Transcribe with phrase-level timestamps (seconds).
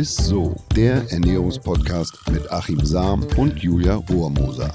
[0.00, 4.74] ist so, der Ernährungspodcast mit Achim Sam und Julia Rohrmoser.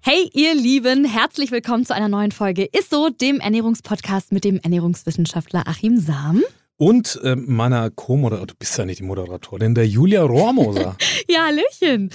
[0.00, 5.64] Hey, ihr Lieben, herzlich willkommen zu einer neuen Folge ISSO, dem Ernährungspodcast mit dem Ernährungswissenschaftler
[5.66, 6.42] Achim Sam.
[6.76, 10.96] Und äh, meiner Co-Moderatorin, du bist ja nicht die Moderatorin, der Julia Rohrmoser.
[11.28, 12.10] ja, Hallöchen.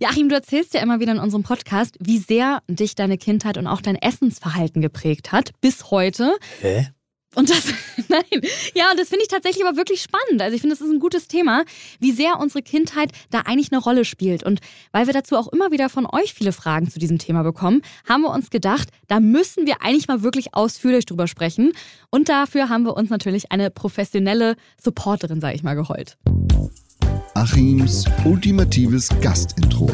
[0.00, 3.56] Ja, Achim, du erzählst ja immer wieder in unserem Podcast, wie sehr dich deine Kindheit
[3.56, 6.36] und auch dein Essensverhalten geprägt hat, bis heute.
[6.60, 6.88] Hä?
[7.36, 7.64] Und das,
[8.08, 8.40] nein,
[8.74, 10.42] ja, und das finde ich tatsächlich aber wirklich spannend.
[10.42, 11.64] Also ich finde, das ist ein gutes Thema,
[12.00, 14.42] wie sehr unsere Kindheit da eigentlich eine Rolle spielt.
[14.42, 14.60] Und
[14.92, 18.22] weil wir dazu auch immer wieder von euch viele Fragen zu diesem Thema bekommen, haben
[18.22, 21.72] wir uns gedacht, da müssen wir eigentlich mal wirklich ausführlich drüber sprechen.
[22.10, 26.16] Und dafür haben wir uns natürlich eine professionelle Supporterin, sage ich mal, geholt.
[27.34, 29.88] Achims ultimatives Gastintro.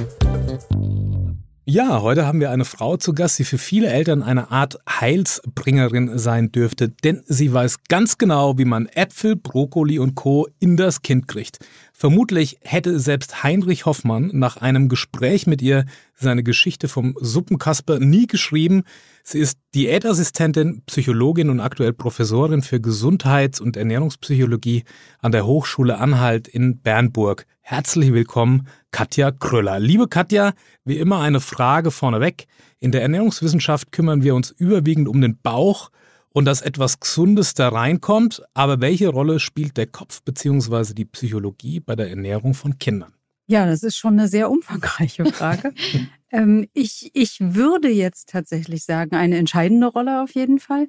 [1.68, 6.16] Ja, heute haben wir eine Frau zu Gast, die für viele Eltern eine Art Heilsbringerin
[6.16, 10.46] sein dürfte, denn sie weiß ganz genau, wie man Äpfel, Brokkoli und Co.
[10.60, 11.58] in das Kind kriegt.
[11.92, 18.28] Vermutlich hätte selbst Heinrich Hoffmann nach einem Gespräch mit ihr seine Geschichte vom Suppenkasper nie
[18.28, 18.84] geschrieben.
[19.24, 24.84] Sie ist Diätassistentin, Psychologin und aktuell Professorin für Gesundheits- und Ernährungspsychologie
[25.18, 27.44] an der Hochschule Anhalt in Bernburg.
[27.60, 29.78] Herzlich willkommen, Katja Kröller.
[29.78, 30.54] Liebe Katja,
[30.86, 32.46] wie immer eine Frage vorneweg.
[32.80, 35.90] In der Ernährungswissenschaft kümmern wir uns überwiegend um den Bauch
[36.30, 38.42] und dass etwas Gesundes da reinkommt.
[38.54, 40.94] Aber welche Rolle spielt der Kopf bzw.
[40.94, 43.12] die Psychologie bei der Ernährung von Kindern?
[43.46, 45.74] Ja, das ist schon eine sehr umfangreiche Frage.
[46.32, 50.88] ähm, ich, ich würde jetzt tatsächlich sagen, eine entscheidende Rolle auf jeden Fall.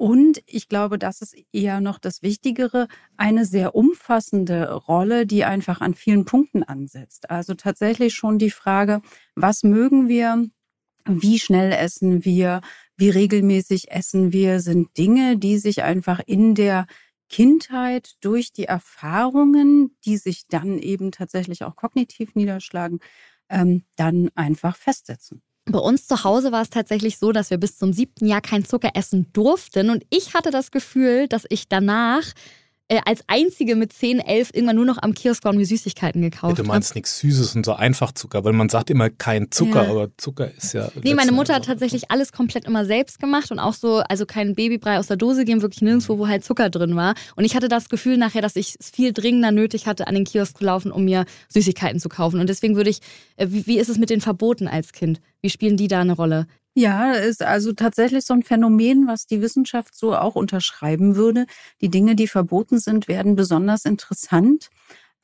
[0.00, 5.82] Und ich glaube, das ist eher noch das Wichtigere, eine sehr umfassende Rolle, die einfach
[5.82, 7.28] an vielen Punkten ansetzt.
[7.28, 9.02] Also tatsächlich schon die Frage,
[9.36, 10.46] was mögen wir?
[11.04, 12.62] Wie schnell essen wir?
[12.96, 14.60] Wie regelmäßig essen wir?
[14.60, 16.86] Sind Dinge, die sich einfach in der
[17.28, 23.00] Kindheit durch die Erfahrungen, die sich dann eben tatsächlich auch kognitiv niederschlagen,
[23.50, 25.42] ähm, dann einfach festsetzen.
[25.72, 28.64] Bei uns zu Hause war es tatsächlich so, dass wir bis zum siebten Jahr kein
[28.64, 29.90] Zucker essen durften.
[29.90, 32.24] Und ich hatte das Gefühl, dass ich danach
[32.90, 36.20] äh, als einzige mit 10, 11 irgendwann nur noch am Kiosk war und mir Süßigkeiten
[36.20, 39.50] gekauft ja, Du meinst nichts Süßes und so einfach Zucker, weil man sagt immer kein
[39.52, 39.90] Zucker, ja.
[39.90, 40.90] aber Zucker ist ja.
[41.02, 44.56] Nee, meine Mutter hat tatsächlich alles komplett immer selbst gemacht und auch so, also kein
[44.56, 47.14] Babybrei aus der Dose geben, wirklich nirgendwo, wo halt Zucker drin war.
[47.36, 50.24] Und ich hatte das Gefühl nachher, dass ich es viel dringender nötig hatte, an den
[50.24, 52.40] Kiosk zu laufen, um mir Süßigkeiten zu kaufen.
[52.40, 53.00] Und deswegen würde ich,
[53.36, 55.20] äh, wie, wie ist es mit den Verboten als Kind?
[55.42, 56.46] Wie spielen die da eine Rolle?
[56.76, 61.46] Ja, ist also tatsächlich so ein Phänomen, was die Wissenschaft so auch unterschreiben würde.
[61.80, 64.68] Die Dinge, die verboten sind, werden besonders interessant.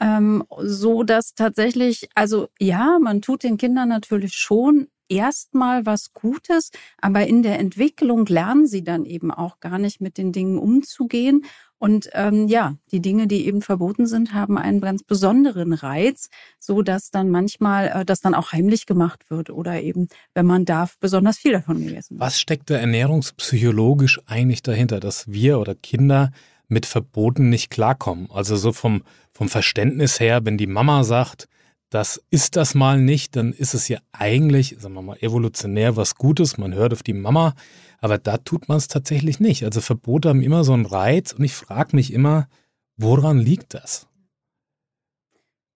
[0.01, 6.71] Ähm, so dass tatsächlich, also ja, man tut den Kindern natürlich schon erstmal was Gutes,
[6.99, 11.45] aber in der Entwicklung lernen sie dann eben auch gar nicht mit den Dingen umzugehen
[11.79, 16.81] und ähm, ja, die Dinge, die eben verboten sind, haben einen ganz besonderen Reiz, so
[16.81, 20.99] dass dann manchmal äh, das dann auch heimlich gemacht wird oder eben, wenn man darf,
[20.99, 22.21] besonders viel davon gegessen wird.
[22.21, 26.33] Was steckt da ernährungspsychologisch eigentlich dahinter, dass wir oder Kinder
[26.69, 28.31] mit Verboten nicht klarkommen?
[28.31, 29.03] Also so vom,
[29.33, 31.47] vom Verständnis her, wenn die Mama sagt,
[31.91, 36.17] das ist das mal nicht, dann ist es ja eigentlich, sagen wir mal, evolutionär was
[36.17, 36.59] Gutes.
[36.59, 37.55] Man hört auf die Mama.
[37.99, 39.65] Aber da tut man es tatsächlich nicht.
[39.65, 42.49] Also Verbote haben immer so einen Reiz und ich frage mich immer,
[42.97, 44.09] woran liegt das?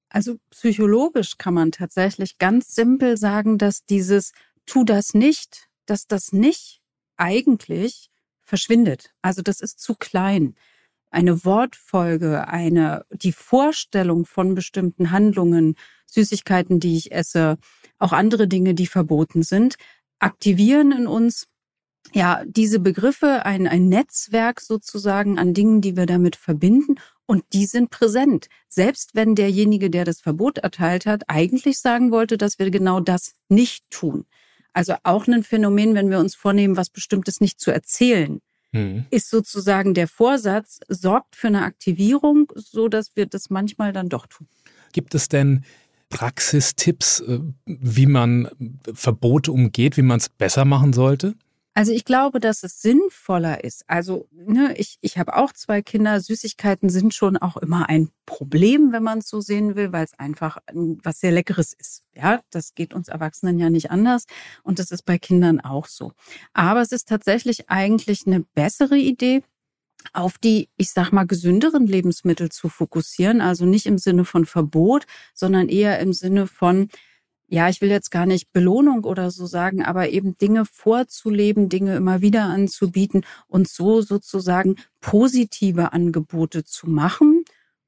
[0.09, 4.33] Also psychologisch kann man tatsächlich ganz simpel sagen, dass dieses
[4.67, 6.81] tu das nicht, dass das nicht
[7.17, 8.11] eigentlich
[8.43, 9.15] verschwindet.
[9.23, 10.57] Also das ist zu klein.
[11.11, 15.75] Eine Wortfolge, eine, die Vorstellung von bestimmten Handlungen,
[16.07, 17.59] Süßigkeiten, die ich esse,
[17.99, 19.77] auch andere Dinge, die verboten sind,
[20.19, 21.47] aktivieren in uns
[22.13, 26.97] ja, diese Begriffe, ein, ein Netzwerk sozusagen an Dingen, die wir damit verbinden
[27.27, 28.49] und die sind präsent.
[28.69, 33.35] Selbst wenn derjenige, der das Verbot erteilt hat, eigentlich sagen wollte, dass wir genau das
[33.49, 34.27] nicht tun.
[34.73, 38.41] Also auch ein Phänomen, wenn wir uns vornehmen, was Bestimmtes nicht zu erzählen,
[38.73, 39.07] mhm.
[39.11, 44.27] ist sozusagen der Vorsatz, sorgt für eine Aktivierung, so dass wir das manchmal dann doch
[44.27, 44.47] tun.
[44.93, 45.65] Gibt es denn
[46.09, 48.49] Praxistipps, äh, wie man
[48.93, 51.35] Verbote umgeht, wie man es besser machen sollte?
[51.81, 53.85] Also ich glaube, dass es sinnvoller ist.
[53.89, 56.21] Also ne, ich, ich habe auch zwei Kinder.
[56.21, 60.13] Süßigkeiten sind schon auch immer ein Problem, wenn man es so sehen will, weil es
[60.19, 62.03] einfach was sehr Leckeres ist.
[62.15, 64.27] Ja, das geht uns Erwachsenen ja nicht anders
[64.63, 66.13] und das ist bei Kindern auch so.
[66.53, 69.43] Aber es ist tatsächlich eigentlich eine bessere Idee,
[70.13, 73.41] auf die, ich sag mal, gesünderen Lebensmittel zu fokussieren.
[73.41, 76.89] Also nicht im Sinne von Verbot, sondern eher im Sinne von
[77.51, 81.97] ja, ich will jetzt gar nicht Belohnung oder so sagen, aber eben Dinge vorzuleben, Dinge
[81.97, 87.45] immer wieder anzubieten und so sozusagen positive Angebote zu machen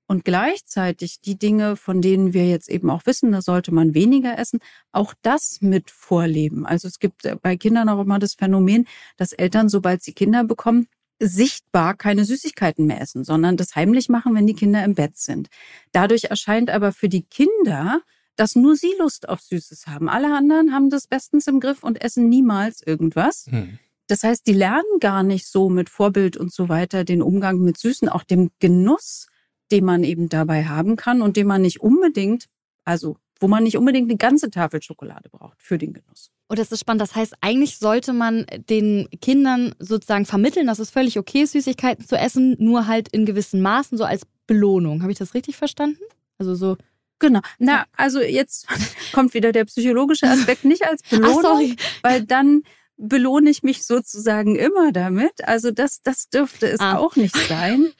[0.08, 4.36] und gleichzeitig die Dinge, von denen wir jetzt eben auch wissen, da sollte man weniger
[4.36, 4.58] essen,
[4.90, 6.66] auch das mit vorleben.
[6.66, 8.86] Also es gibt bei Kindern auch immer das Phänomen,
[9.16, 10.88] dass Eltern, sobald sie Kinder bekommen,
[11.20, 15.48] sichtbar keine Süßigkeiten mehr essen, sondern das heimlich machen, wenn die Kinder im Bett sind.
[15.92, 18.02] Dadurch erscheint aber für die Kinder
[18.36, 20.08] dass nur sie Lust auf Süßes haben.
[20.08, 23.46] Alle anderen haben das bestens im Griff und essen niemals irgendwas.
[23.48, 23.78] Hm.
[24.08, 27.78] Das heißt, die lernen gar nicht so mit Vorbild und so weiter den Umgang mit
[27.78, 29.28] Süßen, auch dem Genuss,
[29.70, 32.46] den man eben dabei haben kann und den man nicht unbedingt,
[32.84, 36.30] also wo man nicht unbedingt eine ganze Tafel Schokolade braucht für den Genuss.
[36.48, 37.00] Und oh, das ist spannend.
[37.00, 42.06] Das heißt, eigentlich sollte man den Kindern sozusagen vermitteln, dass es völlig okay ist, Süßigkeiten
[42.06, 45.02] zu essen, nur halt in gewissen Maßen, so als Belohnung.
[45.02, 46.02] Habe ich das richtig verstanden?
[46.38, 46.76] Also so
[47.22, 47.40] Genau.
[47.60, 48.66] Na, also jetzt
[49.12, 52.64] kommt wieder der psychologische Aspekt nicht als Belohnung, weil dann
[52.96, 55.44] belohne ich mich sozusagen immer damit.
[55.44, 56.98] Also das, das dürfte es ah.
[56.98, 57.92] auch nicht sein.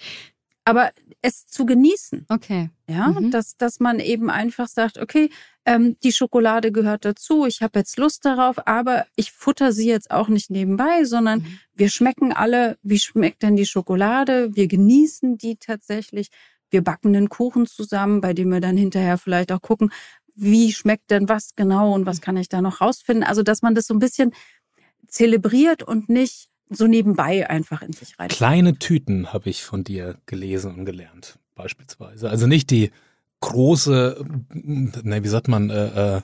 [0.65, 0.91] Aber
[1.23, 2.27] es zu genießen.
[2.29, 2.71] Okay.
[2.89, 3.31] Ja, mhm.
[3.31, 5.31] dass, dass man eben einfach sagt, okay,
[5.65, 10.11] ähm, die Schokolade gehört dazu, ich habe jetzt Lust darauf, aber ich futter sie jetzt
[10.11, 11.59] auch nicht nebenbei, sondern mhm.
[11.75, 14.55] wir schmecken alle, wie schmeckt denn die Schokolade?
[14.55, 16.31] Wir genießen die tatsächlich
[16.73, 19.93] wir backen einen Kuchen zusammen, bei dem wir dann hinterher vielleicht auch gucken,
[20.35, 23.25] wie schmeckt denn was genau und was kann ich da noch rausfinden.
[23.25, 24.33] Also, dass man das so ein bisschen
[25.07, 28.29] zelebriert und nicht so nebenbei einfach in sich rein.
[28.29, 32.31] Kleine Tüten habe ich von dir gelesen und gelernt, beispielsweise.
[32.31, 32.91] Also nicht die
[33.41, 36.21] große, ne, wie sagt man, äh, äh,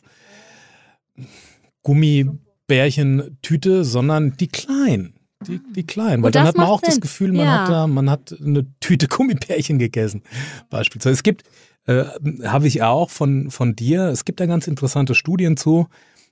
[1.82, 5.17] Gummibärchentüte, sondern die kleinen.
[5.46, 6.90] Die, die kleinen, weil dann hat man auch Sinn.
[6.90, 7.60] das Gefühl, man, ja.
[7.60, 10.22] hat da, man hat eine Tüte Gummibärchen gegessen,
[10.68, 11.14] beispielsweise.
[11.14, 11.44] Es gibt,
[11.86, 12.04] äh,
[12.44, 15.86] habe ich auch von, von dir, es gibt da ganz interessante Studien zu.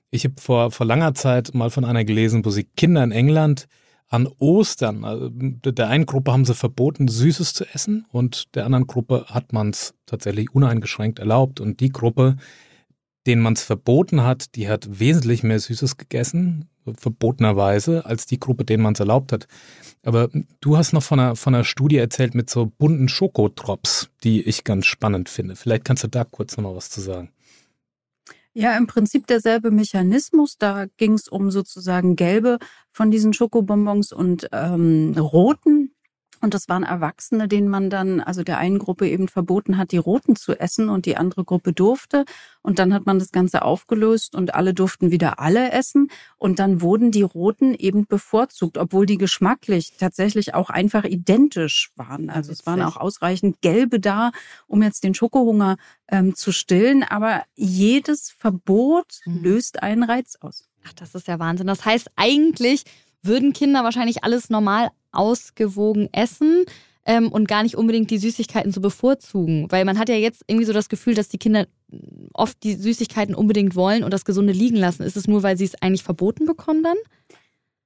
[0.09, 3.67] Ich habe vor, vor langer Zeit mal von einer gelesen, wo sie Kinder in England
[4.09, 8.87] an Ostern, also der einen Gruppe haben sie verboten, Süßes zu essen und der anderen
[8.87, 11.59] Gruppe hat man es tatsächlich uneingeschränkt erlaubt.
[11.59, 12.37] Und die Gruppe,
[13.27, 18.63] denen man es verboten hat, die hat wesentlich mehr Süßes gegessen, verbotenerweise, als die Gruppe,
[18.63, 19.47] denen man es erlaubt hat.
[20.03, 20.29] Aber
[20.61, 24.63] du hast noch von einer, von einer Studie erzählt mit so bunten Schokotrops, die ich
[24.63, 25.55] ganz spannend finde.
[25.55, 27.31] Vielleicht kannst du da kurz noch mal was zu sagen.
[28.53, 30.57] Ja, im Prinzip derselbe Mechanismus.
[30.57, 32.57] Da ging es um sozusagen gelbe
[32.91, 35.91] von diesen Schokobonbons und ähm, roten
[36.41, 39.97] und das waren Erwachsene, denen man dann, also der einen Gruppe eben verboten hat, die
[39.97, 42.25] roten zu essen und die andere Gruppe durfte.
[42.61, 46.09] Und dann hat man das Ganze aufgelöst und alle durften wieder alle essen.
[46.37, 52.29] Und dann wurden die roten eben bevorzugt, obwohl die geschmacklich tatsächlich auch einfach identisch waren.
[52.29, 54.31] Also es waren auch ausreichend gelbe da,
[54.67, 57.03] um jetzt den Schokohunger ähm, zu stillen.
[57.03, 59.43] Aber jedes Verbot mhm.
[59.43, 60.69] löst einen Reiz aus.
[60.85, 61.67] Ach, das ist ja Wahnsinn.
[61.67, 62.83] Das heißt eigentlich,
[63.21, 66.65] würden Kinder wahrscheinlich alles normal ausgewogen essen
[67.05, 69.71] ähm, und gar nicht unbedingt die Süßigkeiten zu bevorzugen.
[69.71, 71.67] Weil man hat ja jetzt irgendwie so das Gefühl, dass die Kinder
[72.33, 75.03] oft die Süßigkeiten unbedingt wollen und das Gesunde liegen lassen.
[75.03, 76.97] Ist es nur, weil sie es eigentlich verboten bekommen dann?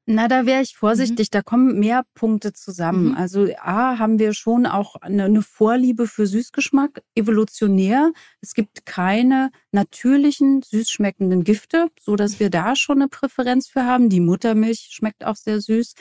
[0.07, 1.27] Na, da wäre ich vorsichtig.
[1.27, 1.31] Mhm.
[1.31, 3.09] Da kommen mehr Punkte zusammen.
[3.09, 3.17] Mhm.
[3.17, 8.11] Also A, haben wir schon auch eine, eine, Vorliebe für Süßgeschmack, evolutionär.
[8.41, 13.85] Es gibt keine natürlichen, süß schmeckenden Gifte, so dass wir da schon eine Präferenz für
[13.85, 14.09] haben.
[14.09, 15.93] Die Muttermilch schmeckt auch sehr süß.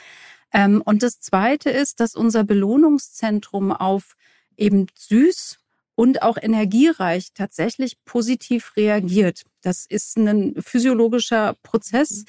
[0.53, 4.15] Ähm, und das Zweite ist, dass unser Belohnungszentrum auf
[4.57, 5.59] eben süß
[5.95, 9.43] und auch energiereich tatsächlich positiv reagiert.
[9.61, 12.25] Das ist ein physiologischer Prozess.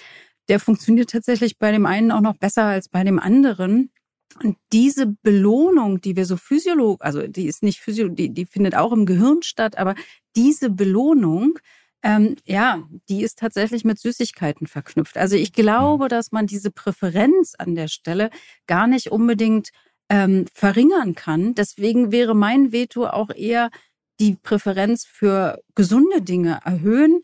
[0.48, 3.90] Der funktioniert tatsächlich bei dem einen auch noch besser als bei dem anderen.
[4.42, 8.74] Und diese Belohnung, die wir so physiologisch, also die ist nicht physiologisch, die, die findet
[8.74, 9.94] auch im Gehirn statt, aber
[10.36, 11.58] diese Belohnung,
[12.02, 15.16] ähm, ja, die ist tatsächlich mit Süßigkeiten verknüpft.
[15.16, 18.30] Also ich glaube, dass man diese Präferenz an der Stelle
[18.66, 19.70] gar nicht unbedingt
[20.08, 21.54] ähm, verringern kann.
[21.54, 23.70] Deswegen wäre mein Veto auch eher
[24.20, 27.22] die Präferenz für gesunde Dinge erhöhen,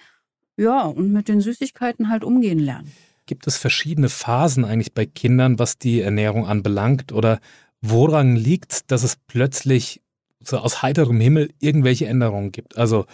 [0.56, 2.92] ja, und mit den Süßigkeiten halt umgehen lernen.
[3.26, 7.12] Gibt es verschiedene Phasen eigentlich bei Kindern, was die Ernährung anbelangt?
[7.12, 7.40] Oder
[7.80, 10.02] woran liegt, dass es plötzlich
[10.40, 12.76] so aus heiterem Himmel irgendwelche Änderungen gibt?
[12.76, 13.06] Also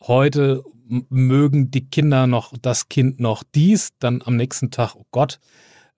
[0.00, 0.62] heute
[1.08, 5.38] mögen die Kinder noch das Kind noch dies, dann am nächsten Tag, oh Gott,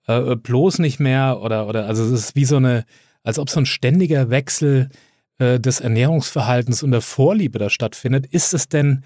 [0.07, 1.39] äh, bloß nicht mehr.
[1.41, 2.85] Oder, oder also es ist wie so eine,
[3.23, 4.89] als ob so ein ständiger Wechsel
[5.37, 8.25] äh, des Ernährungsverhaltens und der Vorliebe da stattfindet.
[8.27, 9.03] Ist es denn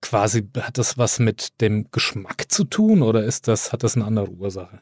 [0.00, 4.04] quasi, hat das was mit dem Geschmack zu tun oder ist das, hat das eine
[4.04, 4.80] andere Ursache?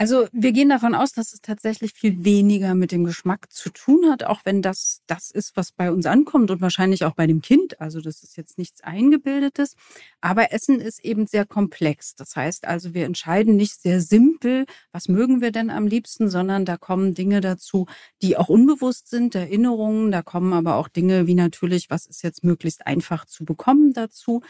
[0.00, 4.08] Also wir gehen davon aus, dass es tatsächlich viel weniger mit dem Geschmack zu tun
[4.10, 7.42] hat, auch wenn das das ist, was bei uns ankommt und wahrscheinlich auch bei dem
[7.42, 7.82] Kind.
[7.82, 9.76] Also das ist jetzt nichts Eingebildetes.
[10.22, 12.14] Aber Essen ist eben sehr komplex.
[12.14, 16.64] Das heißt also, wir entscheiden nicht sehr simpel, was mögen wir denn am liebsten, sondern
[16.64, 17.84] da kommen Dinge dazu,
[18.22, 20.10] die auch unbewusst sind, Erinnerungen.
[20.12, 24.40] Da kommen aber auch Dinge wie natürlich, was ist jetzt möglichst einfach zu bekommen dazu.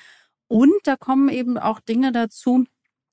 [0.47, 2.67] Und da kommen eben auch Dinge dazu,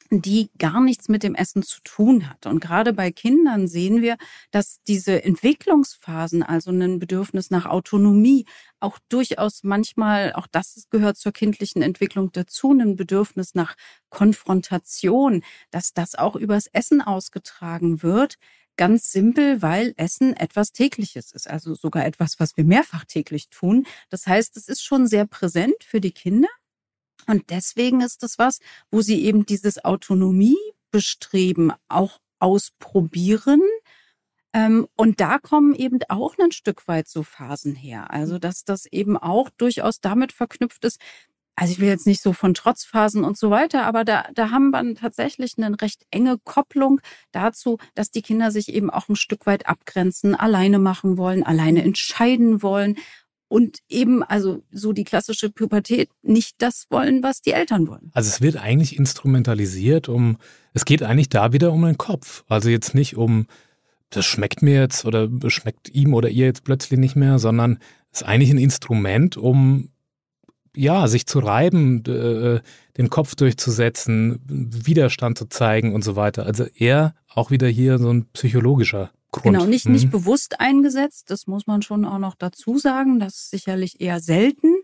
[0.09, 2.45] die gar nichts mit dem Essen zu tun hat.
[2.45, 4.17] Und gerade bei Kindern sehen wir,
[4.51, 8.45] dass diese Entwicklungsphasen, also ein Bedürfnis nach Autonomie,
[8.79, 13.75] auch durchaus manchmal, auch das gehört zur kindlichen Entwicklung dazu, ein Bedürfnis nach
[14.09, 18.35] Konfrontation, dass das auch übers Essen ausgetragen wird.
[18.77, 23.87] Ganz simpel, weil Essen etwas tägliches ist, also sogar etwas, was wir mehrfach täglich tun.
[24.09, 26.47] Das heißt, es ist schon sehr präsent für die Kinder.
[27.27, 33.61] Und deswegen ist das was, wo sie eben dieses Autonomiebestreben auch ausprobieren.
[34.53, 38.11] Ähm, und da kommen eben auch ein Stück weit so Phasen her.
[38.11, 40.99] Also, dass das eben auch durchaus damit verknüpft ist.
[41.59, 44.69] Also ich will jetzt nicht so von Trotzphasen und so weiter, aber da, da haben
[44.69, 49.47] wir tatsächlich eine recht enge Kopplung dazu, dass die Kinder sich eben auch ein Stück
[49.47, 52.95] weit abgrenzen, alleine machen wollen, alleine entscheiden wollen
[53.47, 58.11] und eben, also so die klassische Pubertät, nicht das wollen, was die Eltern wollen.
[58.13, 60.37] Also es wird eigentlich instrumentalisiert, um,
[60.73, 62.43] es geht eigentlich da wieder um den Kopf.
[62.47, 63.47] Also jetzt nicht um,
[64.09, 67.79] das schmeckt mir jetzt oder schmeckt ihm oder ihr jetzt plötzlich nicht mehr, sondern
[68.11, 69.89] es ist eigentlich ein Instrument, um
[70.75, 72.61] ja, sich zu reiben, äh,
[72.97, 76.45] den Kopf durchzusetzen, Widerstand zu zeigen und so weiter.
[76.45, 79.55] Also eher auch wieder hier so ein psychologischer Grund.
[79.55, 79.93] Genau, nicht, hm.
[79.93, 83.19] nicht bewusst eingesetzt, das muss man schon auch noch dazu sagen.
[83.19, 84.75] Das ist sicherlich eher selten.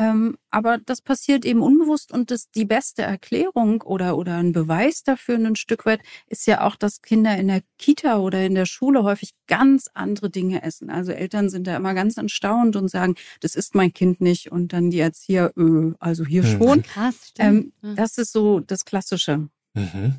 [0.00, 5.02] Ähm, aber das passiert eben unbewusst und das, die beste Erklärung oder, oder ein Beweis
[5.02, 8.64] dafür ein Stück weit ist ja auch, dass Kinder in der Kita oder in der
[8.64, 10.88] Schule häufig ganz andere Dinge essen.
[10.88, 14.72] Also Eltern sind da immer ganz erstaunt und sagen, das ist mein Kind nicht und
[14.72, 16.58] dann die Erzieher, äh, also hier hm.
[16.58, 16.82] schon.
[16.82, 19.50] Krass, ähm, das ist so das Klassische.
[19.74, 20.14] Mhm.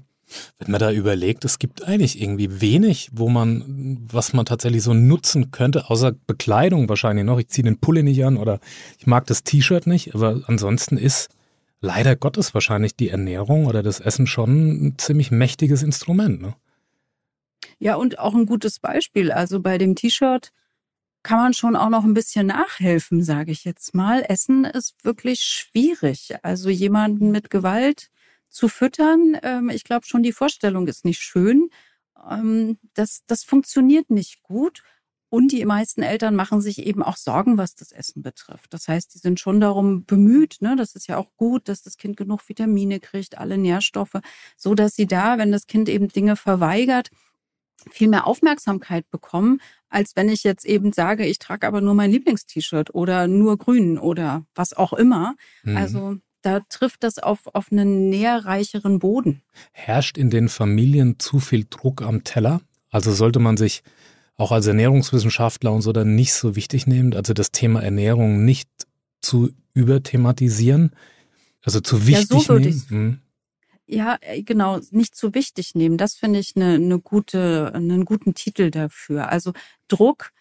[0.60, 4.94] Wenn man da überlegt, es gibt eigentlich irgendwie wenig, wo man, was man tatsächlich so
[4.94, 7.40] nutzen könnte, außer Bekleidung wahrscheinlich noch.
[7.40, 8.60] Ich ziehe den Pulli nicht an oder
[8.98, 11.30] ich mag das T-Shirt nicht, aber ansonsten ist
[11.82, 16.42] leider Gottes wahrscheinlich die Ernährung oder das Essen schon ein ziemlich mächtiges Instrument.
[16.42, 16.56] Ne?
[17.80, 19.32] Ja, und auch ein gutes Beispiel.
[19.32, 20.52] Also bei dem T-Shirt
[21.24, 24.24] kann man schon auch noch ein bisschen nachhelfen, sage ich jetzt mal.
[24.28, 26.36] Essen ist wirklich schwierig.
[26.44, 28.11] Also jemanden mit Gewalt
[28.52, 29.38] zu füttern.
[29.42, 31.70] Ähm, ich glaube schon, die Vorstellung ist nicht schön.
[32.30, 34.84] Ähm, das, das funktioniert nicht gut.
[35.34, 38.74] Und die meisten Eltern machen sich eben auch Sorgen, was das Essen betrifft.
[38.74, 41.96] Das heißt, die sind schon darum bemüht, ne, das ist ja auch gut, dass das
[41.96, 44.20] Kind genug Vitamine kriegt, alle Nährstoffe,
[44.58, 47.12] so dass sie da, wenn das Kind eben Dinge verweigert,
[47.90, 52.12] viel mehr Aufmerksamkeit bekommen, als wenn ich jetzt eben sage, ich trage aber nur mein
[52.12, 55.36] Lieblingst-T-Shirt oder nur grün oder was auch immer.
[55.64, 55.78] Mhm.
[55.78, 59.42] Also da trifft das auf, auf einen nährreicheren Boden.
[59.72, 62.62] Herrscht in den Familien zu viel Druck am Teller?
[62.90, 63.84] Also sollte man sich
[64.38, 68.70] auch als Ernährungswissenschaftler und so dann nicht so wichtig nehmen, also das Thema Ernährung nicht
[69.22, 70.92] zu überthematisieren,
[71.64, 72.86] also zu wichtig ja, so nehmen?
[72.90, 73.20] Hm.
[73.86, 75.98] Ja, äh, genau, nicht zu wichtig nehmen.
[75.98, 79.30] Das finde ich eine, eine gute, einen guten Titel dafür.
[79.30, 79.54] Also
[79.88, 80.32] Druck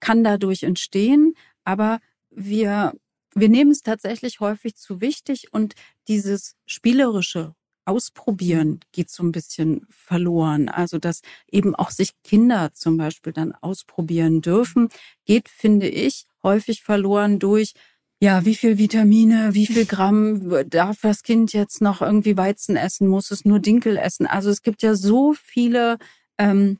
[0.00, 1.34] kann dadurch entstehen,
[1.64, 2.00] aber
[2.30, 2.94] wir
[3.36, 5.74] wir nehmen es tatsächlich häufig zu wichtig und
[6.08, 10.68] dieses spielerische Ausprobieren geht so ein bisschen verloren.
[10.68, 11.20] Also, dass
[11.52, 14.88] eben auch sich Kinder zum Beispiel dann ausprobieren dürfen,
[15.24, 17.74] geht, finde ich, häufig verloren durch,
[18.20, 23.06] ja, wie viel Vitamine, wie viel Gramm darf das Kind jetzt noch irgendwie Weizen essen,
[23.06, 24.26] muss es nur Dinkel essen.
[24.26, 25.98] Also es gibt ja so viele
[26.38, 26.78] ähm,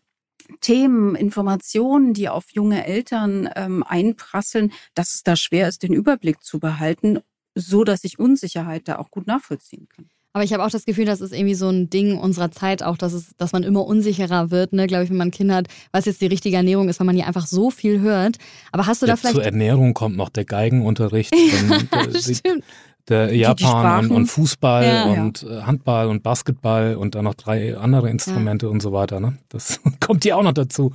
[0.60, 6.42] Themen, Informationen, die auf junge Eltern ähm, einprasseln, dass es da schwer ist, den Überblick
[6.42, 7.20] zu behalten,
[7.54, 10.10] so dass ich Unsicherheit da auch gut nachvollziehen kann.
[10.36, 12.98] Aber ich habe auch das Gefühl, das ist irgendwie so ein Ding unserer Zeit auch,
[12.98, 15.68] dass, es, dass man immer unsicherer wird, ne, glaube ich, wenn man ein Kind hat,
[15.92, 18.36] was jetzt die richtige Ernährung ist, weil man hier einfach so viel hört.
[18.70, 19.36] Aber hast du ja, da vielleicht.
[19.36, 21.34] Zur Ernährung kommt noch der Geigenunterricht.
[21.90, 22.64] ja, stimmt
[23.08, 25.60] der Japan und, und, Fußball ja, und ja.
[25.60, 28.72] Äh, Handball und Basketball und dann noch drei andere Instrumente ja.
[28.72, 29.20] und so weiter.
[29.20, 29.38] Ne?
[29.48, 30.92] Das kommt hier auch noch dazu,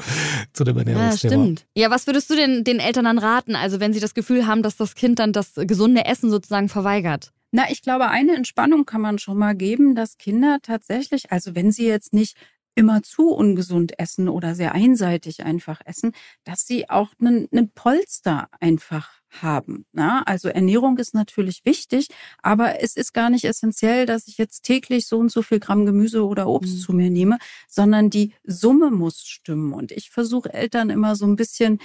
[0.53, 1.33] zu dem Ernährungsthema.
[1.33, 1.65] Ja, stimmt.
[1.75, 4.61] Ja, was würdest du denn den Eltern dann raten, also wenn sie das Gefühl haben,
[4.61, 7.31] dass das Kind dann das gesunde Essen sozusagen verweigert?
[7.51, 11.71] Na, ich glaube, eine Entspannung kann man schon mal geben, dass Kinder tatsächlich, also wenn
[11.71, 12.37] sie jetzt nicht
[12.75, 16.13] immer zu ungesund essen oder sehr einseitig einfach essen,
[16.45, 19.85] dass sie auch einen, einen Polster einfach haben.
[19.91, 22.07] Na, also Ernährung ist natürlich wichtig,
[22.41, 25.85] aber es ist gar nicht essentiell, dass ich jetzt täglich so und so viel Gramm
[25.85, 26.79] Gemüse oder Obst mhm.
[26.79, 29.73] zu mir nehme, sondern die Summe muss stimmen.
[29.73, 31.79] Und ich versuche Eltern immer so ein bisschen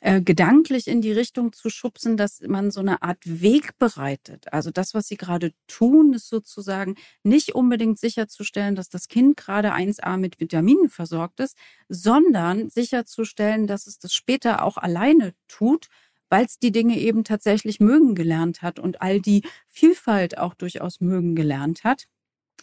[0.00, 4.52] äh, gedanklich in die Richtung zu schubsen, dass man so eine Art Weg bereitet.
[4.52, 9.74] Also das, was sie gerade tun, ist sozusagen nicht unbedingt sicherzustellen, dass das Kind gerade
[9.74, 11.56] 1a mit Vitaminen versorgt ist,
[11.88, 15.88] sondern sicherzustellen, dass es das später auch alleine tut,
[16.30, 21.00] weil es die Dinge eben tatsächlich mögen gelernt hat und all die Vielfalt auch durchaus
[21.00, 22.06] mögen gelernt hat.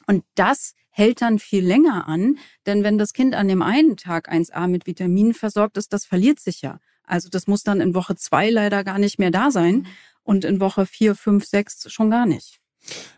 [0.08, 4.32] Und das hält dann viel länger an, denn wenn das Kind an dem einen Tag
[4.32, 6.80] 1a mit Vitaminen versorgt ist, das verliert sich ja.
[7.08, 9.86] Also das muss dann in Woche zwei leider gar nicht mehr da sein mhm.
[10.24, 12.60] und in Woche vier, fünf, sechs schon gar nicht.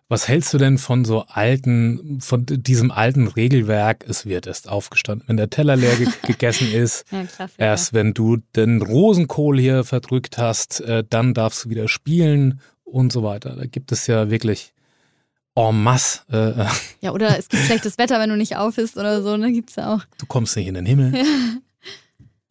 [0.08, 5.27] Was hältst du denn von so alten, von diesem alten Regelwerk, es wird erst aufgestanden,
[5.27, 7.27] wenn der Teller leer gegessen ist, ja,
[7.58, 13.12] erst wenn du den Rosenkohl hier verdrückt hast, äh, dann darfst du wieder spielen und
[13.12, 13.55] so weiter.
[13.55, 14.74] Da gibt es ja wirklich
[15.55, 16.22] en masse.
[16.31, 16.65] Äh,
[17.05, 19.75] ja, oder es gibt schlechtes Wetter, wenn du nicht auf bist oder so, ne, gibt's
[19.75, 20.01] ja auch.
[20.17, 21.13] Du kommst nicht in den Himmel.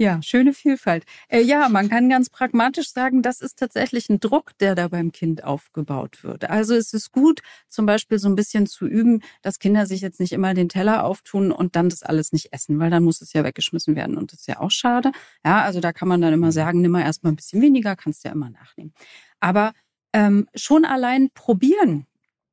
[0.01, 0.23] Ja.
[0.23, 1.05] Schöne Vielfalt.
[1.29, 5.11] Äh, ja, man kann ganz pragmatisch sagen, das ist tatsächlich ein Druck, der da beim
[5.11, 6.49] Kind aufgebaut wird.
[6.49, 10.21] Also es ist gut, zum Beispiel so ein bisschen zu üben, dass Kinder sich jetzt
[10.21, 13.33] nicht immer den Teller auftun und dann das alles nicht essen, weil dann muss es
[13.33, 15.11] ja weggeschmissen werden und das ist ja auch schade.
[15.45, 18.25] Ja, also da kann man dann immer sagen, nimm mal erstmal ein bisschen weniger, kannst
[18.25, 18.93] ja immer nachnehmen.
[19.41, 19.73] Aber
[20.13, 22.07] ähm, schon allein probieren,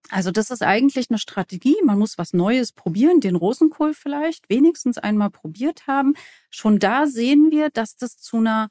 [0.10, 1.76] also das ist eigentlich eine Strategie.
[1.84, 6.14] Man muss was Neues probieren, den Rosenkohl vielleicht wenigstens einmal probiert haben.
[6.50, 8.70] Schon da sehen wir, dass das zu einer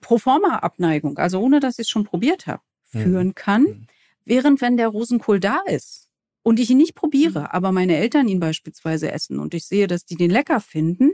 [0.00, 3.02] Proforma-Abneigung, also ohne dass ich es schon probiert habe, mhm.
[3.02, 3.62] führen kann.
[3.62, 3.86] Mhm.
[4.24, 6.08] Während wenn der Rosenkohl da ist
[6.42, 7.46] und ich ihn nicht probiere, mhm.
[7.46, 11.12] aber meine Eltern ihn beispielsweise essen und ich sehe, dass die den lecker finden,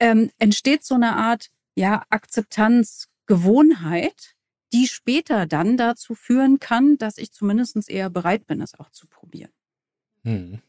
[0.00, 4.33] ähm, entsteht so eine Art ja Akzeptanz, Gewohnheit,
[4.74, 9.06] die später dann dazu führen kann, dass ich zumindest eher bereit bin, es auch zu
[9.06, 9.52] probieren.
[10.24, 10.60] Hm.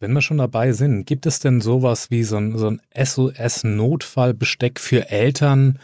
[0.00, 4.80] Wenn wir schon dabei sind, gibt es denn sowas wie so ein, so ein SOS-Notfallbesteck
[4.80, 5.78] für Eltern,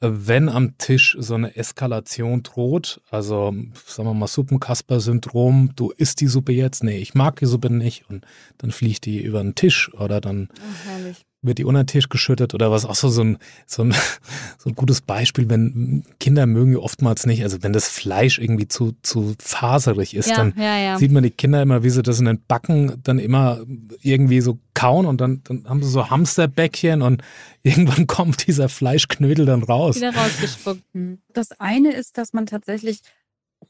[0.00, 3.00] wenn am Tisch so eine Eskalation droht?
[3.10, 3.54] Also,
[3.86, 6.82] sagen wir mal, Suppenkasper-Syndrom, du isst die Suppe jetzt?
[6.82, 8.26] Nee, ich mag die Suppe nicht und
[8.58, 10.48] dann fliegt die über den Tisch oder dann.
[10.50, 13.92] Oh, wird die unter den Tisch geschüttet oder was auch so, so, ein, so, ein,
[14.58, 18.94] so ein gutes Beispiel, wenn Kinder mögen oftmals nicht, also wenn das Fleisch irgendwie zu,
[19.02, 20.98] zu faserig ist, ja, dann ja, ja.
[20.98, 23.60] sieht man die Kinder immer, wie sie das in den Backen dann immer
[24.02, 27.22] irgendwie so kauen und dann, dann haben sie so Hamsterbäckchen und
[27.62, 29.96] irgendwann kommt dieser Fleischknödel dann raus.
[29.96, 30.82] Wieder rausgespuckt.
[30.94, 31.18] Mhm.
[31.32, 33.00] Das eine ist, dass man tatsächlich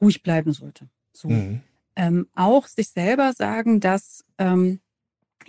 [0.01, 0.89] ruhig bleiben sollte.
[1.13, 1.29] So.
[1.29, 1.61] Mhm.
[1.97, 4.81] Ähm, auch sich selber sagen, dass ähm,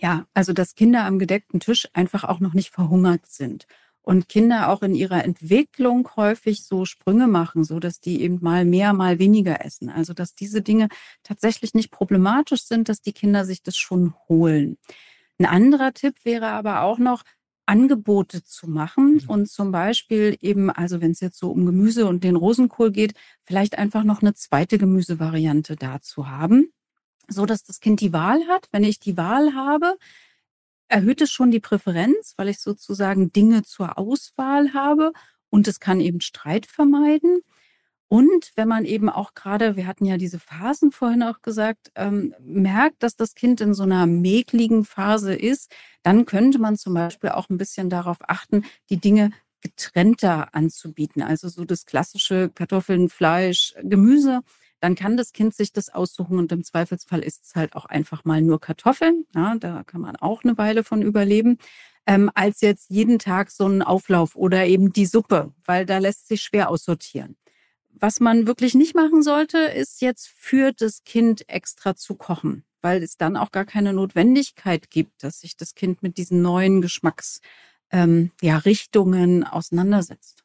[0.01, 3.67] ja, also dass Kinder am gedeckten Tisch einfach auch noch nicht verhungert sind.
[4.03, 8.65] Und Kinder auch in ihrer Entwicklung häufig so Sprünge machen, so dass die eben mal
[8.65, 9.89] mehr, mal weniger essen.
[9.89, 10.87] Also dass diese Dinge
[11.21, 14.77] tatsächlich nicht problematisch sind, dass die Kinder sich das schon holen.
[15.37, 17.23] Ein anderer Tipp wäre aber auch noch,
[17.67, 19.29] Angebote zu machen mhm.
[19.29, 23.13] und zum Beispiel eben, also wenn es jetzt so um Gemüse und den Rosenkohl geht,
[23.43, 26.73] vielleicht einfach noch eine zweite Gemüsevariante da zu haben
[27.31, 28.67] so dass das Kind die Wahl hat.
[28.71, 29.97] Wenn ich die Wahl habe,
[30.87, 35.13] erhöht es schon die Präferenz, weil ich sozusagen Dinge zur Auswahl habe
[35.49, 37.41] und es kann eben Streit vermeiden.
[38.07, 42.35] Und wenn man eben auch gerade, wir hatten ja diese Phasen vorhin auch gesagt, ähm,
[42.41, 45.71] merkt, dass das Kind in so einer mäkligen Phase ist,
[46.03, 51.21] dann könnte man zum Beispiel auch ein bisschen darauf achten, die Dinge getrennter anzubieten.
[51.21, 54.41] Also so das klassische Kartoffeln, Fleisch, Gemüse
[54.81, 58.25] dann kann das Kind sich das aussuchen und im Zweifelsfall ist es halt auch einfach
[58.25, 59.25] mal nur Kartoffeln.
[59.33, 61.59] Ja, da kann man auch eine Weile von überleben.
[62.07, 66.27] Ähm, als jetzt jeden Tag so einen Auflauf oder eben die Suppe, weil da lässt
[66.27, 67.37] sich schwer aussortieren.
[67.93, 73.03] Was man wirklich nicht machen sollte, ist jetzt für das Kind extra zu kochen, weil
[73.03, 78.31] es dann auch gar keine Notwendigkeit gibt, dass sich das Kind mit diesen neuen Geschmacksrichtungen
[79.35, 80.40] ähm, ja, auseinandersetzt.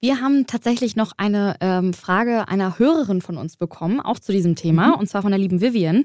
[0.00, 4.56] Wir haben tatsächlich noch eine ähm, Frage einer Hörerin von uns bekommen, auch zu diesem
[4.56, 4.94] Thema, mhm.
[4.94, 6.04] und zwar von der lieben Vivian.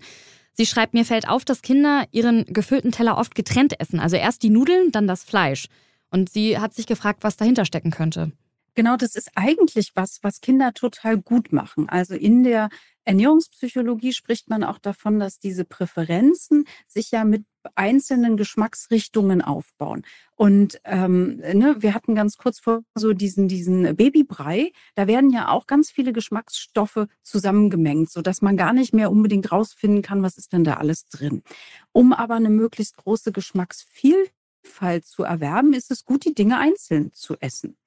[0.51, 3.99] Sie schreibt, mir fällt auf, dass Kinder ihren gefüllten Teller oft getrennt essen.
[3.99, 5.67] Also erst die Nudeln, dann das Fleisch.
[6.09, 8.31] Und sie hat sich gefragt, was dahinter stecken könnte.
[8.73, 11.87] Genau, das ist eigentlich was, was Kinder total gut machen.
[11.87, 12.69] Also in der
[13.05, 20.05] Ernährungspsychologie spricht man auch davon, dass diese Präferenzen sich ja mit einzelnen Geschmacksrichtungen aufbauen.
[20.35, 25.49] Und ähm, ne, wir hatten ganz kurz vor so diesen, diesen Babybrei, da werden ja
[25.49, 30.37] auch ganz viele Geschmacksstoffe zusammengemengt, so dass man gar nicht mehr unbedingt rausfinden kann, was
[30.37, 31.41] ist denn da alles drin.
[31.91, 37.35] Um aber eine möglichst große Geschmacksvielfalt zu erwerben, ist es gut, die Dinge einzeln zu
[37.39, 37.77] essen.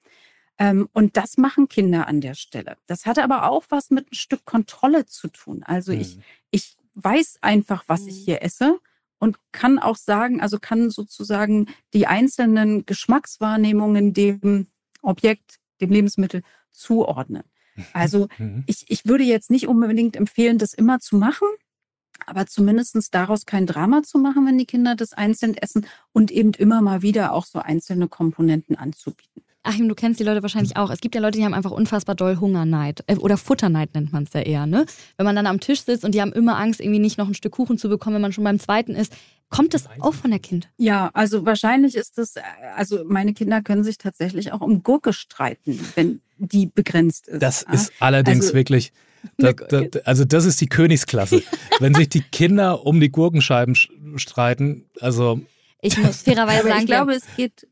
[0.59, 2.77] Ähm, und das machen Kinder an der Stelle.
[2.87, 5.63] Das hatte aber auch was mit ein Stück Kontrolle zu tun.
[5.63, 6.01] Also mhm.
[6.01, 6.19] ich,
[6.51, 8.25] ich weiß einfach, was ich mhm.
[8.25, 8.79] hier esse
[9.19, 14.69] und kann auch sagen, also kann sozusagen die einzelnen Geschmackswahrnehmungen dem
[15.03, 17.45] Objekt, dem Lebensmittel zuordnen.
[17.93, 18.65] Also mhm.
[18.67, 21.47] ich, ich würde jetzt nicht unbedingt empfehlen, das immer zu machen,
[22.27, 26.53] aber zumindestens daraus kein Drama zu machen, wenn die Kinder das einzeln essen und eben
[26.55, 29.43] immer mal wieder auch so einzelne Komponenten anzubieten.
[29.63, 30.91] Achim, du kennst die Leute wahrscheinlich auch.
[30.91, 33.03] Es gibt ja Leute, die haben einfach unfassbar doll Hungerneid.
[33.07, 34.87] Äh, oder Futterneid nennt man es ja eher, ne?
[35.17, 37.35] Wenn man dann am Tisch sitzt und die haben immer Angst, irgendwie nicht noch ein
[37.35, 39.13] Stück Kuchen zu bekommen, wenn man schon beim zweiten ist.
[39.51, 40.69] Kommt das auch von der Kind?
[40.77, 42.35] Ja, also wahrscheinlich ist das,
[42.77, 47.43] also meine Kinder können sich tatsächlich auch um Gurke streiten, wenn die begrenzt ist.
[47.43, 48.93] Das ist allerdings also, wirklich,
[49.39, 51.43] da, da, also das ist die Königsklasse.
[51.81, 53.75] wenn sich die Kinder um die Gurkenscheiben
[54.17, 55.41] streiten, also.
[55.81, 57.67] Ich muss fairerweise sagen, ich glaube, es geht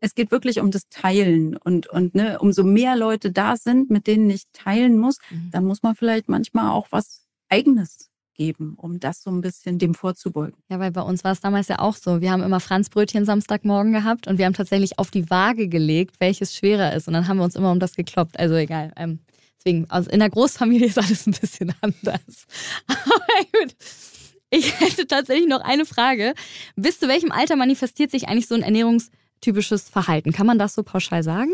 [0.00, 4.06] es geht wirklich um das Teilen und, und ne, umso mehr Leute da sind, mit
[4.06, 5.50] denen ich teilen muss, mhm.
[5.50, 9.94] dann muss man vielleicht manchmal auch was Eigenes geben, um das so ein bisschen dem
[9.94, 10.62] vorzubeugen.
[10.70, 12.20] Ja, weil bei uns war es damals ja auch so.
[12.20, 16.54] Wir haben immer Franzbrötchen Samstagmorgen gehabt und wir haben tatsächlich auf die Waage gelegt, welches
[16.54, 17.08] schwerer ist.
[17.08, 18.38] Und dann haben wir uns immer um das gekloppt.
[18.38, 18.92] Also egal.
[18.96, 19.18] Ähm,
[19.58, 22.46] deswegen, also in der Großfamilie ist alles ein bisschen anders.
[22.86, 23.74] Aber gut.
[24.50, 26.32] Ich hätte tatsächlich noch eine Frage.
[26.76, 30.32] Bis zu welchem Alter manifestiert sich eigentlich so ein Ernährungs- typisches Verhalten.
[30.32, 31.52] Kann man das so pauschal sagen?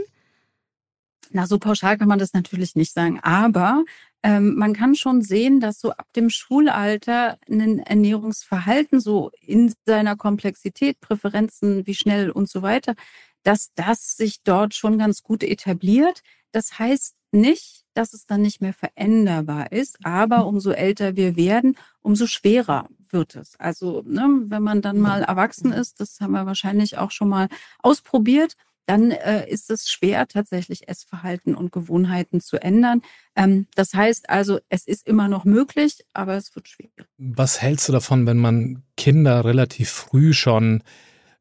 [1.30, 3.20] Na, so pauschal kann man das natürlich nicht sagen.
[3.20, 3.84] Aber
[4.22, 10.16] ähm, man kann schon sehen, dass so ab dem Schulalter ein Ernährungsverhalten so in seiner
[10.16, 12.94] Komplexität, Präferenzen, wie schnell und so weiter,
[13.42, 16.22] dass das sich dort schon ganz gut etabliert.
[16.52, 21.76] Das heißt nicht, dass es dann nicht mehr veränderbar ist, aber umso älter wir werden,
[22.00, 23.58] umso schwerer wird es.
[23.58, 27.48] Also ne, wenn man dann mal erwachsen ist, das haben wir wahrscheinlich auch schon mal
[27.78, 33.00] ausprobiert, dann äh, ist es schwer, tatsächlich Essverhalten und Gewohnheiten zu ändern.
[33.34, 36.92] Ähm, das heißt also, es ist immer noch möglich, aber es wird schwierig.
[37.16, 40.82] Was hältst du davon, wenn man Kinder relativ früh schon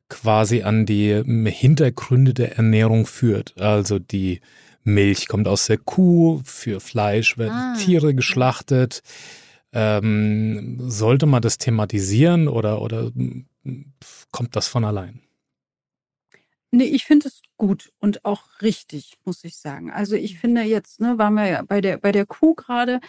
[0.07, 3.59] quasi an die Hintergründe der Ernährung führt?
[3.59, 4.39] Also die
[4.83, 7.75] Milch kommt aus der Kuh, für Fleisch werden ah.
[7.77, 9.01] Tiere geschlachtet.
[9.73, 13.12] Ähm, sollte man das thematisieren oder, oder
[14.31, 15.21] kommt das von allein?
[16.71, 19.91] Nee, ich finde es gut und auch richtig, muss ich sagen.
[19.91, 22.99] Also ich finde jetzt, ne, waren wir ja bei der, bei der Kuh gerade,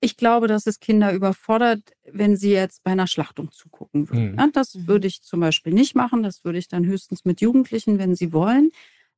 [0.00, 4.32] ich glaube, dass es Kinder überfordert, wenn sie jetzt bei einer Schlachtung zugucken würden.
[4.32, 4.38] Mhm.
[4.38, 4.86] Ja, das mhm.
[4.88, 6.22] würde ich zum Beispiel nicht machen.
[6.22, 8.70] Das würde ich dann höchstens mit Jugendlichen, wenn sie wollen.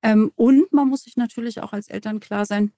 [0.03, 2.73] Ähm, und man muss sich natürlich auch als Eltern klar sein,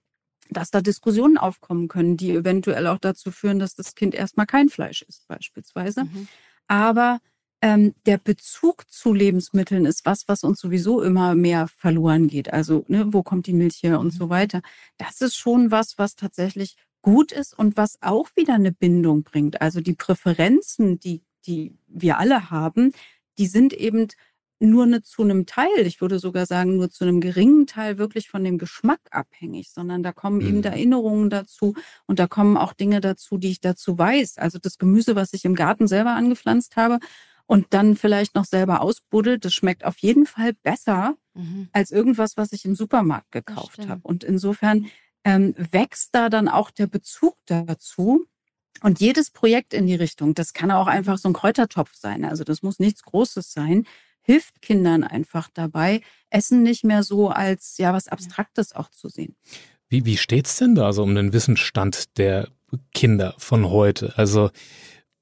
[0.51, 4.69] dass da Diskussionen aufkommen können, die eventuell auch dazu führen, dass das Kind erstmal kein
[4.69, 6.05] Fleisch isst, beispielsweise.
[6.05, 6.29] Mhm.
[6.67, 7.19] Aber
[7.61, 12.53] ähm, der Bezug zu Lebensmitteln ist was, was uns sowieso immer mehr verloren geht.
[12.53, 14.19] Also, ne, wo kommt die Milch her und mhm.
[14.19, 14.63] so weiter.
[14.97, 19.61] Das ist schon was, was tatsächlich gut ist und was auch wieder eine Bindung bringt.
[19.61, 22.93] Also die Präferenzen, die, die wir alle haben,
[23.39, 24.09] die sind eben
[24.61, 28.29] nur ne, zu einem Teil, ich würde sogar sagen, nur zu einem geringen Teil wirklich
[28.29, 30.49] von dem Geschmack abhängig, sondern da kommen mhm.
[30.49, 31.75] eben Erinnerungen dazu
[32.07, 34.39] und da kommen auch Dinge dazu, die ich dazu weiß.
[34.39, 36.99] Also das Gemüse, was ich im Garten selber angepflanzt habe
[37.47, 41.69] und dann vielleicht noch selber ausbuddelt, das schmeckt auf jeden Fall besser mhm.
[41.73, 44.01] als irgendwas, was ich im Supermarkt gekauft habe.
[44.03, 44.87] Und insofern
[45.25, 48.27] ähm, wächst da dann auch der Bezug dazu.
[48.81, 52.25] Und jedes Projekt in die Richtung, das kann auch einfach so ein Kräutertopf sein.
[52.25, 53.87] Also das muss nichts Großes sein
[54.29, 59.37] hilft Kindern einfach dabei, Essen nicht mehr so als ja was Abstraktes auch zu sehen.
[59.89, 62.49] Wie, wie steht es denn da so um den Wissensstand der
[62.93, 64.13] Kinder von heute?
[64.17, 64.51] Also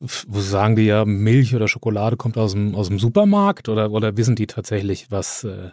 [0.01, 4.17] wo sagen die ja, Milch oder Schokolade kommt aus dem, aus dem Supermarkt oder, oder
[4.17, 5.71] wissen die tatsächlich, was, äh,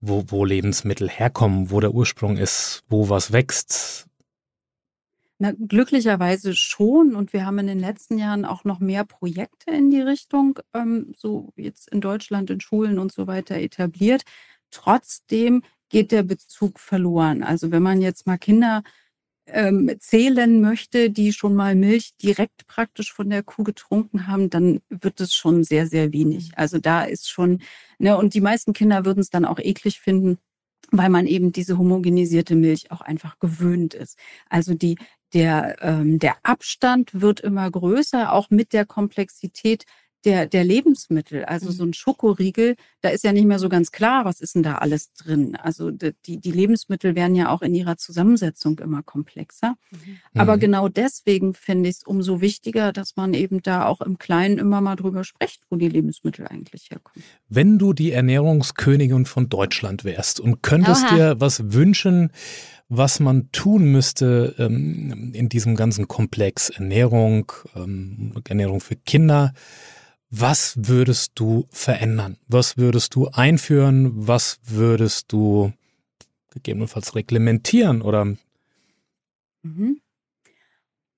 [0.00, 4.06] wo, wo Lebensmittel herkommen, wo der Ursprung ist, wo was wächst?
[5.38, 7.14] Na, glücklicherweise schon.
[7.16, 11.12] Und wir haben in den letzten Jahren auch noch mehr Projekte in die Richtung, ähm,
[11.16, 14.22] so jetzt in Deutschland, in Schulen und so weiter etabliert.
[14.70, 17.42] Trotzdem geht der Bezug verloren.
[17.42, 18.82] Also wenn man jetzt mal Kinder
[19.46, 24.80] ähm, zählen möchte, die schon mal Milch direkt praktisch von der Kuh getrunken haben, dann
[24.88, 26.52] wird es schon sehr, sehr wenig.
[26.56, 27.60] Also da ist schon,
[27.98, 30.38] ne, und die meisten Kinder würden es dann auch eklig finden,
[30.90, 34.18] weil man eben diese homogenisierte Milch auch einfach gewöhnt ist.
[34.48, 34.96] Also die,
[35.34, 39.84] der, ähm, der Abstand wird immer größer, auch mit der Komplexität
[40.24, 41.44] der, der Lebensmittel.
[41.44, 41.72] Also Mhm.
[41.72, 44.76] so ein Schokoriegel, da ist ja nicht mehr so ganz klar, was ist denn da
[44.76, 45.54] alles drin.
[45.56, 49.74] Also die, die Lebensmittel werden ja auch in ihrer Zusammensetzung immer komplexer.
[50.34, 50.60] Aber Mhm.
[50.60, 54.80] genau deswegen finde ich es umso wichtiger, dass man eben da auch im Kleinen immer
[54.80, 57.22] mal drüber spricht, wo die Lebensmittel eigentlich herkommen.
[57.50, 61.14] Wenn du die Ernährungskönigin von Deutschland wärst und könntest Oha.
[61.14, 62.30] dir was wünschen,
[62.88, 69.54] was man tun müsste ähm, in diesem ganzen Komplex Ernährung, ähm, Ernährung für Kinder,
[70.30, 72.38] was würdest du verändern?
[72.48, 74.10] Was würdest du einführen?
[74.14, 75.72] Was würdest du
[76.50, 78.36] gegebenenfalls reglementieren oder
[79.64, 80.00] Mhm.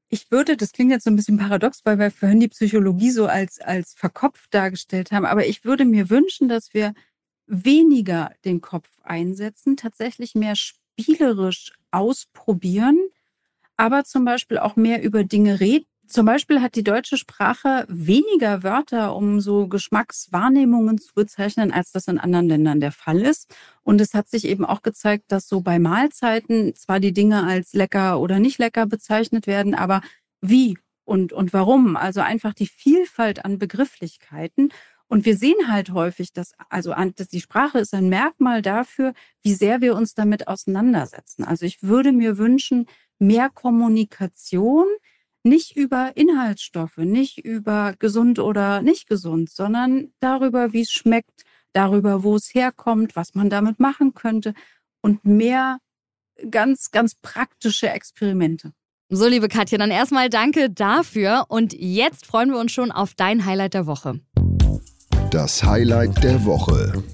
[0.09, 3.27] Ich würde, das klingt jetzt so ein bisschen paradox, weil wir vorhin die Psychologie so
[3.27, 6.95] als, als verkopft dargestellt haben, aber ich würde mir wünschen, dass wir
[7.47, 10.55] weniger den Kopf einsetzen, tatsächlich mehr
[10.99, 12.99] spielerisch ausprobieren,
[13.77, 15.87] aber zum Beispiel auch mehr über Dinge reden.
[16.07, 22.07] Zum Beispiel hat die deutsche Sprache weniger Wörter, um so Geschmackswahrnehmungen zu bezeichnen, als das
[22.07, 23.53] in anderen Ländern der Fall ist.
[23.83, 27.73] Und es hat sich eben auch gezeigt, dass so bei Mahlzeiten zwar die Dinge als
[27.73, 30.01] lecker oder nicht lecker bezeichnet werden, aber
[30.41, 34.71] wie und, und warum, also einfach die Vielfalt an Begrifflichkeiten.
[35.09, 39.55] Und wir sehen halt häufig, dass, also dass die Sprache ist ein Merkmal dafür, wie
[39.55, 41.45] sehr wir uns damit auseinandersetzen.
[41.45, 42.87] Also ich würde mir wünschen,
[43.19, 44.87] mehr Kommunikation,
[45.45, 52.25] nicht über Inhaltsstoffe, nicht über gesund oder nicht gesund, sondern darüber, wie es schmeckt, darüber,
[52.25, 54.55] wo es herkommt, was man damit machen könnte
[55.03, 55.79] und mehr
[56.51, 58.73] ganz, ganz praktische Experimente.
[59.09, 61.45] So, liebe Katja, dann erstmal danke dafür.
[61.49, 64.21] Und jetzt freuen wir uns schon auf dein Highlight der Woche.
[65.37, 67.05] Das Highlight der Woche.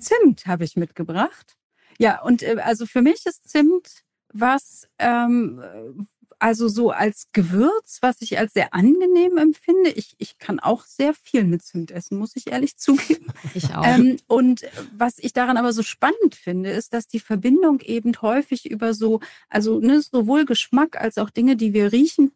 [0.00, 1.56] Zimt habe ich mitgebracht.
[1.96, 4.02] Ja, und äh, also für mich ist Zimt
[4.32, 6.02] was, ähm, äh,
[6.40, 9.90] also so als Gewürz, was ich als sehr angenehm empfinde.
[9.90, 13.28] Ich, ich kann auch sehr viel mit Zimt essen, muss ich ehrlich zugeben.
[13.54, 13.86] Ich auch.
[13.86, 14.62] Ähm, und
[14.96, 19.20] was ich daran aber so spannend finde, ist, dass die Verbindung eben häufig über so,
[19.48, 22.32] also ne, sowohl Geschmack als auch Dinge, die wir riechen,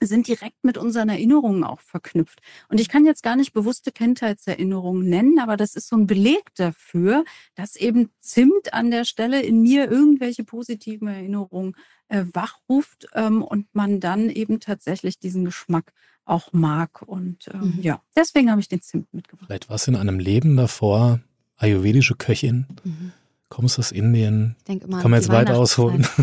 [0.00, 2.40] sind direkt mit unseren Erinnerungen auch verknüpft.
[2.68, 6.54] Und ich kann jetzt gar nicht bewusste Kindheitserinnerungen nennen, aber das ist so ein Beleg
[6.56, 11.74] dafür, dass eben Zimt an der Stelle in mir irgendwelche positiven Erinnerungen
[12.08, 15.92] äh, wachruft ähm, und man dann eben tatsächlich diesen Geschmack
[16.24, 17.02] auch mag.
[17.02, 17.82] Und ähm, Mhm.
[17.82, 19.46] ja, deswegen habe ich den Zimt mitgebracht.
[19.46, 21.20] vielleicht was in einem Leben davor,
[21.56, 23.12] ayurvedische Köchin, Mhm.
[23.48, 26.06] Kommst aus Indien, Ich denk immer kann man an jetzt weiter ausholen.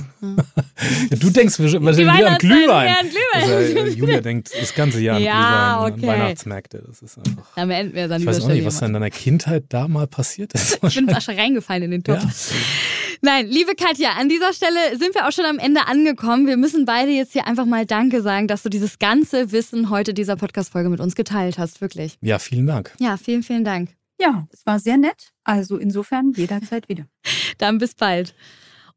[1.10, 2.88] Ja, du denkst wahrscheinlich wieder an Glühwein.
[2.88, 3.42] ja, an Glühwein.
[3.44, 6.10] Also, äh, Julia denkt das ganze Jahr an Ja, Glühwein, okay.
[6.10, 6.84] an Weihnachtsmärkte.
[6.86, 7.46] Das ist einfach.
[7.56, 10.08] Dann beenden wir dann Ich weiß auch nicht, was da in deiner Kindheit da mal
[10.08, 10.80] passiert ist.
[10.84, 12.22] Ich bin fast reingefallen in den Topf.
[12.22, 12.56] Ja.
[13.22, 16.48] Nein, liebe Katja, an dieser Stelle sind wir auch schon am Ende angekommen.
[16.48, 20.14] Wir müssen beide jetzt hier einfach mal Danke sagen, dass du dieses ganze Wissen heute
[20.14, 21.82] dieser Podcast-Folge mit uns geteilt hast.
[21.82, 22.18] Wirklich.
[22.22, 22.94] ja, vielen Dank.
[23.00, 23.90] Ja, vielen, vielen Dank.
[24.20, 25.34] Ja, es war sehr nett.
[25.44, 27.06] Also insofern jederzeit wieder.
[27.58, 28.36] Dann bis bald.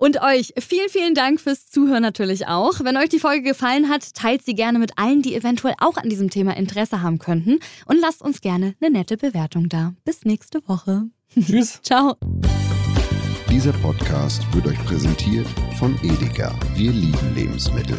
[0.01, 2.81] Und euch vielen, vielen Dank fürs Zuhören natürlich auch.
[2.85, 6.09] Wenn euch die Folge gefallen hat, teilt sie gerne mit allen, die eventuell auch an
[6.09, 7.59] diesem Thema Interesse haben könnten.
[7.85, 9.95] Und lasst uns gerne eine nette Bewertung da.
[10.05, 11.09] Bis nächste Woche.
[11.35, 11.81] Tschüss.
[11.83, 12.17] Ciao.
[13.51, 16.55] Dieser Podcast wird euch präsentiert von Edeka.
[16.77, 17.99] Wir lieben Lebensmittel.